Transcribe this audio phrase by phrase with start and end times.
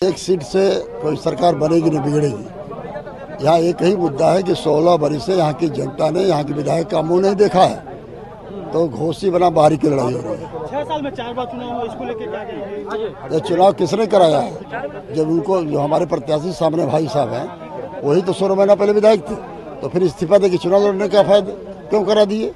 [0.00, 0.60] एक सीट से
[1.02, 5.52] कोई सरकार बनेगी नहीं बिगड़ेगी। यहाँ एक ही मुद्दा है कि 16 बरी से यहाँ
[5.52, 9.76] की जनता ने यहाँ के विधायक का मुँह नहीं देखा है। तो घोसी बना बाहरी
[9.76, 13.40] की लड़ाई हो रही है। छह साल में चार बार चुनाव इसको लेके क्या ये
[13.40, 15.14] चुनाव किसने कराया है?
[15.14, 19.28] जब उनको जो हमारे प्रत्याशी सामने भाई साहब हैं वही तो सोलह महीना पहले विधायक
[19.30, 19.34] थे।
[19.80, 21.52] तो फिर इस्तीफा दे के चुनाव लड़ने का फ़ायदा
[21.90, 22.52] क्यों करा दिए?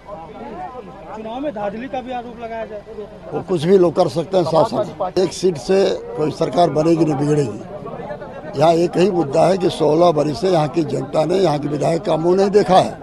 [1.12, 2.82] चुनाव में धांधली का भी आरोप लगाया जाए
[3.32, 5.78] वो कुछ भी लोग कर सकते हैं शासन। एक सीट से
[6.16, 10.68] कोई सरकार बनेगी नहीं बिगड़ेगी। यहाँ एक ही मुद्दा है कि 16 बरी से यहाँ
[10.68, 13.00] की जनता ने यहाँ के विधायक का मुँह नहीं देखा है।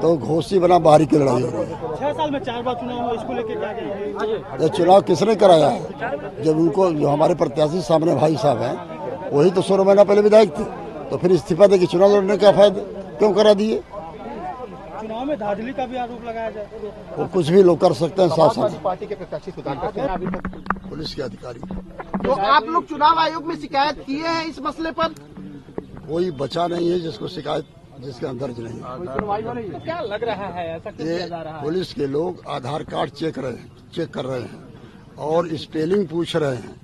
[0.00, 3.14] तो घोसी बना बाहरी की लड़ाई हो रही है। छह साल में चार बार चुनाव
[3.14, 3.70] इसको लेके क्या
[4.62, 6.42] ये चुनाव किसने कराया है?
[6.44, 10.58] जब उनको जो हमारे प्रत्याशी सामने भाई साहब हैं वही तो सोलह महीना पहले विधायक
[10.58, 10.64] थे।
[11.10, 12.80] तो फिर इस्तीफा दे के चुनाव लड़ने का फ़ायदा
[13.18, 13.80] क्यों करा दिए?
[15.26, 16.66] में धांधली का भी आरोप लगाया जाए।
[17.18, 20.26] वो कुछ भी लोग कर सकते हैं शासन। पार्टी के प्रत्याशी सुधार करते हैं। अभी
[20.26, 21.60] तक पुलिस के अधिकारी।
[22.26, 25.14] तो आप लोग चुनाव आयोग में शिकायत किए हैं इस मसले पर?
[26.08, 27.66] कोई बचा नहीं है जिसको शिकायत
[28.00, 30.66] जिसके अंदर नहीं है। तो क्या लग रहा है?
[30.76, 31.62] ऐसा ये किया जा रहा है?
[31.62, 34.64] पुलिस के लोग आधार कार्ड चेक रहे हैं चेक कर रहे हैं
[35.28, 36.74] और स्पेलिंग पूछ रहे हैं।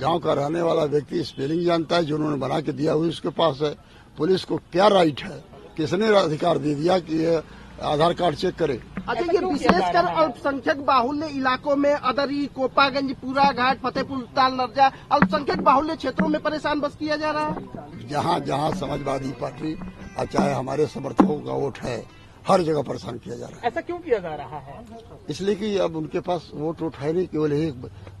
[0.00, 3.28] गाँव का रहने वाला व्यक्ति स्पेलिंग जानता है जो उन्होंने बना के दिया हुआ उसके
[3.38, 3.74] पास है।
[4.18, 5.42] पुलिस को क्या राइट है?
[5.76, 7.40] किसने अधिकार दे दिया कि ये
[7.82, 13.80] आधार कार्ड चेक करे। अच्छा ये विशेषकर अल्पसंख्यक बाहुल्य इलाकों में अदरी कोपागंज पूरा घाट
[13.80, 18.70] फतेहपुर ताल नरजा अल्पसंख्यक बाहुल्य क्षेत्रों में परेशान बस किया जा रहा है। जहाँ जहाँ
[18.74, 19.74] समाजवादी पार्टी
[20.18, 22.02] और चाहे हमारे समर्थकों का वोट है
[22.48, 24.84] हर जगह परेशान किया जा रहा है। ऐसा क्यों किया जा रहा है?
[25.30, 27.74] इसलिए कि अब उनके पास वोट वोट है नहीं केवल एक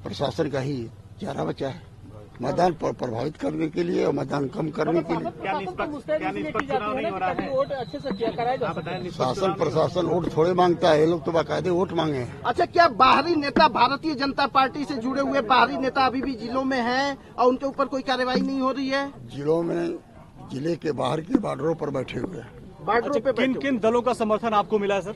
[0.04, 0.82] प्रशासन का ही
[1.20, 1.82] चारा बचा है।
[2.42, 6.30] मतदान पर प्रभावित करने के लिए और मतदान कम करने के लिए। क्या निष्पक्ष क्या
[6.32, 7.48] निष्पक्ष चुनाव नहीं हो रहा है?
[7.50, 11.06] वोट अच्छे से किया कराया जा सकता है। शासन प्रशासन वोट थोड़े माँगता है ये
[11.06, 15.20] लोग तो बाकायदे वोट मांगे। हैं अच्छा क्या बाहरी नेता भारतीय जनता पार्टी से जुड़े
[15.20, 18.70] हुए बाहरी नेता अभी भी जिलों में हैं और उनके ऊपर कोई कार्रवाई नहीं हो
[18.72, 19.06] रही है?
[19.34, 19.98] जिलों में
[20.52, 24.12] ज़िले के बाहर के बॉर्डरों पर बैठे हुए हैं। बॉर्डरों पे किन किन दलों का
[24.14, 25.14] समर्थन आपको मिला है सर?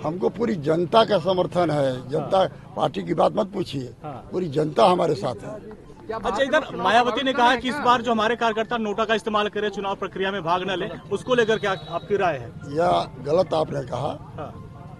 [0.00, 2.44] हमको पूरी जनता का समर्थन है। जनता
[2.76, 5.80] पार्टी की बात मत पूछिए। पूरी जनता हमारे साथ है।
[6.14, 9.70] अच्छा इधर मायावती ने कहा कि इस बार जो हमारे कार्यकर्ता नोटा का इस्तेमाल करे
[9.70, 12.48] चुनाव प्रक्रिया में भाग न ले उसको लेकर क्या आपकी राय है?
[12.76, 14.52] यह गलत आपने कहा। हाँ,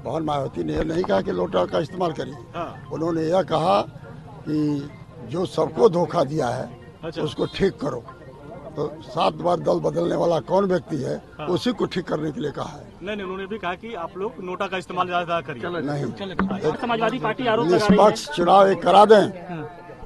[0.05, 3.81] भवन मायावती ने यह नहीं कहा कि नोटा का इस्तेमाल करिए। हाँ। उन्होंने यह कहा
[4.49, 4.89] कि
[5.31, 6.69] जो सबको धोखा दिया है
[7.05, 8.03] अच्छा। उसको ठीक करो।
[8.77, 12.41] तो सात बार दल बदलने वाला कौन व्यक्ति है हाँ। उसी को ठीक करने के
[12.41, 15.41] लिए कहा है। नहीं नहीं उन्होंने भी कहा कि आप लोग नोटा का इस्तेमाल ज़्यादा
[15.43, 19.27] करिए। नहीं। समाजवादी पार्टी आरोप है। निष्पक्ष चुनाव एक करा दें।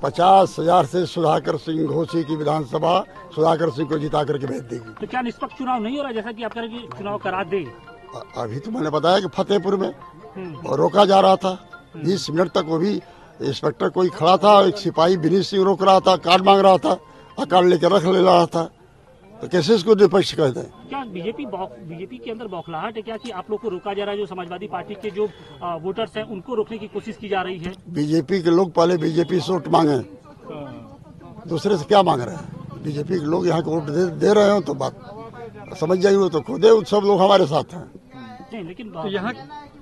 [0.03, 2.99] पचास हज़ार से सुधाकर सिंह घोसी की विधानसभा
[3.34, 6.33] सुधाकर सिंह को जिता करके भेज देगी। तो क्या निष्पक्ष चुनाव नहीं हो रहा जैसा
[6.33, 7.66] कि आप कह रहे चुनाव करा दे?
[8.37, 9.88] अभी तो मैंने बताया कि फतेहपुर में
[10.62, 11.59] और रोका जा रहा था।
[11.97, 13.00] बीस मिनट तक वो भी
[13.43, 16.98] इंस्पेक्टर कोई खड़ा था एक सिपाही विनीत सिंह रोक रहा था कार्ड मांग रहा था।
[17.44, 18.64] कार्ड लेकर रख ले रहा था।
[19.32, 23.30] तो कैसे इसको निष्पक्ष कहते हैं क्या बीजेपी बीजेपी के अंदर बौखलाहट है क्या कि
[23.32, 25.28] आप लोग को रोका जा रहा है जो समाजवादी पार्टी के जो
[25.82, 27.72] वोटर्स हैं उनको रोकने की कोशिश की जा रही है?
[27.91, 29.98] बीजेपी के लोग पहले बीजेपी से वोट मांगे।
[31.47, 32.82] दूसरे से क्या मांग रहे हैं?
[32.82, 34.94] बीजेपी के लोग यहाँ को वोट दे, दे रहे हो तो बात।
[35.80, 37.84] समझ जाइए तो खुदे सब लोग हमारे साथ हैं।
[38.53, 39.32] नहीं लेकिन तो यहाँ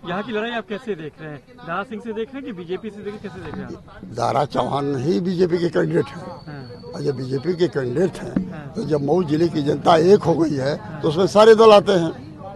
[0.06, 1.40] यहाँ की लड़ाई आप कैसे देख रहे हैं?
[1.58, 4.44] दारा सिंह से देख रहे हैं कि बीजेपी से देख कैसे देख रहे हैं दारा
[4.46, 9.22] चौहान ही बीजेपी के कैंडिडेट हैं। और जब बीजेपी के कैंडिडेट हैं तो जब मऊ
[9.24, 12.12] ज़िले की जनता एक हो गई है तो उसमें सारे दल आते हैं।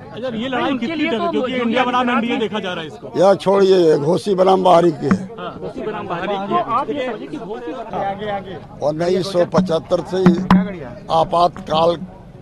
[0.08, 1.18] अच्छा ये लड़ाई कितनी है?
[1.18, 4.90] तो क्योंकि इंडिया बनाम एनडीए देखा जा रहा है इसको। यह छोड़िए घोसी बनाम बाहरी
[4.92, 7.72] के है। की है। आप ये समझिए कि वोट की
[8.86, 10.24] उन्नीस सौ पचहत्तर से
[11.14, 11.96] आपातकाल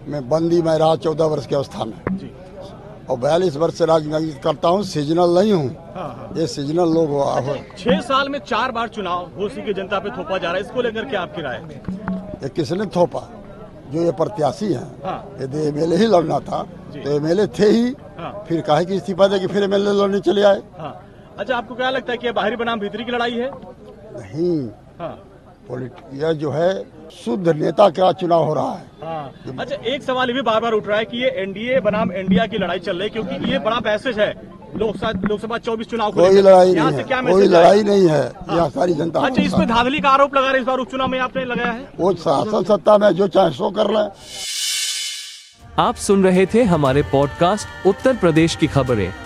[0.08, 2.15] में बंदी मैं रहा चौदह वर्ष की अवस्था में।
[3.10, 7.56] और बयालीस वर्ष से राजनीति करता हूँ सीजनल नहीं हूँ। ये सीजनल लोग हो- हो-
[7.78, 10.82] छह साल में चार बार चुनाव घोसी की जनता पे थोपा जा रहा है इसको
[10.82, 11.62] लेकर क्या आपकी राय?
[12.42, 13.28] ये किसने थोपा?
[13.92, 16.62] जो ये प्रत्याशी है। हाँ। यदि एमएलए ही लड़ना था
[16.94, 20.42] तो एमएलए थे ही हाँ। फिर काहे की इस्तीफा दे के फिर एमएलए लड़ने चले
[20.42, 20.94] आए। हाँ।
[21.38, 23.50] अच्छा आपको क्या लगता है कि बाहरी बनाम भीतरी की लड़ाई है?
[24.18, 24.68] नहीं।
[25.00, 25.14] हाँ।
[25.70, 26.72] यह जो है
[27.24, 30.72] शुद्ध नेता का चुनाव हो रहा है। हाँ। अच्छा एक सवाल ये भी बार बार
[30.72, 33.58] उठ रहा है कि ये एनडीए बनाम इंडिया की लड़ाई चल रही है क्योंकि ये
[33.58, 34.30] बड़ा मैसेज है
[34.76, 37.32] लोकसभा लोकसभा चौबीस चुनाव को कोई लड़ाई यहाँ नहीं से क्या है?
[37.32, 40.60] कोई लड़ाई नहीं है यहाँ सारी जनता अच्छा इस पे धांधली का आरोप लगा रहे
[40.60, 41.88] इस बार उपचुनाव में आपने लगाया है?
[42.00, 44.08] वो शासन सत्ता में जो चाहे सो कर ले
[45.82, 49.25] आप सुन रहे थे हमारे पॉडकास्ट उत्तर प्रदेश की खबरें।